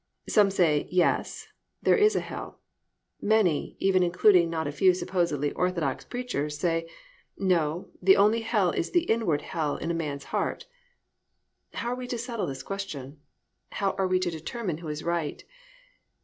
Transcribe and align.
Some 0.27 0.49
say, 0.49 0.87
"yes," 0.89 1.49
there 1.83 1.95
is 1.95 2.15
a 2.15 2.21
hell. 2.21 2.59
Many, 3.21 3.75
even 3.79 4.01
including 4.01 4.49
not 4.49 4.65
a 4.65 4.71
few 4.71 4.95
supposedly 4.95 5.51
orthodox 5.51 6.05
preachers, 6.05 6.57
say, 6.57 6.89
"No, 7.37 7.91
the 8.01 8.17
only 8.17 8.41
hell 8.41 8.71
is 8.71 8.89
the 8.89 9.03
inward 9.03 9.43
hell 9.43 9.77
in 9.77 9.91
a 9.91 9.93
man's 9.93 10.23
heart." 10.33 10.65
How 11.73 11.89
are 11.91 11.95
we 11.95 12.07
to 12.07 12.17
settle 12.17 12.47
this 12.47 12.63
question? 12.63 13.19
How 13.73 13.91
are 13.99 14.07
we 14.07 14.17
to 14.21 14.31
determine 14.31 14.79
who 14.79 14.87
is 14.87 15.03
right? 15.03 15.43